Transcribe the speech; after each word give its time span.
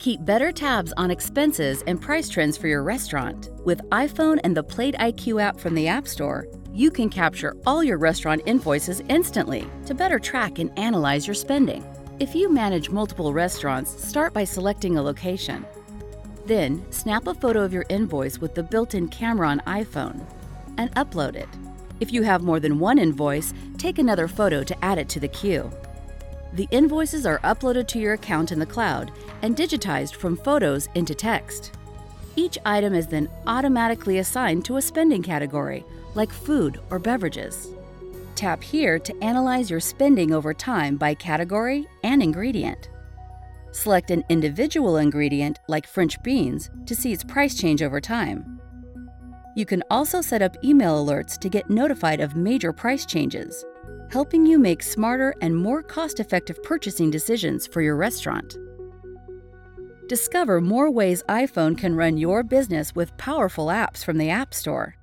Keep 0.00 0.24
better 0.24 0.50
tabs 0.50 0.94
on 0.96 1.10
expenses 1.10 1.84
and 1.86 2.00
price 2.00 2.30
trends 2.30 2.56
for 2.56 2.68
your 2.68 2.82
restaurant. 2.82 3.50
With 3.66 3.82
iPhone 3.90 4.40
and 4.44 4.56
the 4.56 4.62
Plate 4.62 4.94
IQ 4.94 5.42
app 5.42 5.60
from 5.60 5.74
the 5.74 5.88
App 5.88 6.08
Store, 6.08 6.48
you 6.72 6.90
can 6.90 7.10
capture 7.10 7.54
all 7.66 7.84
your 7.84 7.98
restaurant 7.98 8.40
invoices 8.46 9.02
instantly 9.10 9.68
to 9.84 9.94
better 9.94 10.18
track 10.18 10.58
and 10.58 10.70
analyze 10.78 11.26
your 11.26 11.34
spending. 11.34 11.84
If 12.18 12.34
you 12.34 12.50
manage 12.50 12.88
multiple 12.88 13.34
restaurants, 13.34 14.02
start 14.02 14.32
by 14.32 14.44
selecting 14.44 14.96
a 14.96 15.02
location. 15.02 15.66
Then, 16.46 16.82
snap 16.90 17.26
a 17.26 17.34
photo 17.34 17.60
of 17.60 17.74
your 17.74 17.84
invoice 17.90 18.38
with 18.38 18.54
the 18.54 18.62
built 18.62 18.94
in 18.94 19.06
camera 19.08 19.48
on 19.48 19.60
iPhone 19.66 20.24
and 20.78 20.90
upload 20.94 21.36
it. 21.36 21.48
If 22.00 22.10
you 22.10 22.22
have 22.22 22.40
more 22.40 22.58
than 22.58 22.78
one 22.78 22.98
invoice, 22.98 23.52
take 23.76 23.98
another 23.98 24.28
photo 24.28 24.64
to 24.64 24.82
add 24.82 24.96
it 24.96 25.10
to 25.10 25.20
the 25.20 25.28
queue. 25.28 25.70
The 26.52 26.68
invoices 26.72 27.26
are 27.26 27.38
uploaded 27.40 27.86
to 27.88 28.00
your 28.00 28.14
account 28.14 28.50
in 28.50 28.58
the 28.58 28.66
cloud 28.66 29.12
and 29.42 29.56
digitized 29.56 30.16
from 30.16 30.36
photos 30.36 30.88
into 30.94 31.14
text. 31.14 31.72
Each 32.34 32.58
item 32.64 32.94
is 32.94 33.06
then 33.06 33.28
automatically 33.46 34.18
assigned 34.18 34.64
to 34.64 34.76
a 34.76 34.82
spending 34.82 35.22
category, 35.22 35.84
like 36.14 36.32
food 36.32 36.80
or 36.90 36.98
beverages. 36.98 37.68
Tap 38.34 38.62
here 38.62 38.98
to 38.98 39.22
analyze 39.22 39.70
your 39.70 39.80
spending 39.80 40.32
over 40.32 40.52
time 40.52 40.96
by 40.96 41.14
category 41.14 41.86
and 42.02 42.22
ingredient. 42.22 42.88
Select 43.72 44.10
an 44.10 44.24
individual 44.28 44.96
ingredient, 44.96 45.60
like 45.68 45.86
French 45.86 46.20
beans, 46.22 46.70
to 46.86 46.96
see 46.96 47.12
its 47.12 47.22
price 47.22 47.54
change 47.54 47.82
over 47.82 48.00
time. 48.00 48.60
You 49.54 49.66
can 49.66 49.84
also 49.90 50.20
set 50.20 50.42
up 50.42 50.56
email 50.64 51.04
alerts 51.04 51.38
to 51.38 51.48
get 51.48 51.70
notified 51.70 52.20
of 52.20 52.34
major 52.34 52.72
price 52.72 53.06
changes 53.06 53.64
helping 54.10 54.44
you 54.44 54.58
make 54.58 54.82
smarter 54.82 55.34
and 55.40 55.56
more 55.56 55.82
cost 55.82 56.20
effective 56.20 56.62
purchasing 56.62 57.10
decisions 57.10 57.66
for 57.66 57.80
your 57.80 57.96
restaurant. 57.96 58.56
Discover 60.08 60.60
more 60.60 60.90
ways 60.90 61.22
iPhone 61.28 61.78
can 61.78 61.94
run 61.94 62.16
your 62.16 62.42
business 62.42 62.94
with 62.94 63.16
powerful 63.16 63.66
apps 63.66 64.04
from 64.04 64.18
the 64.18 64.28
App 64.28 64.52
Store. 64.52 64.96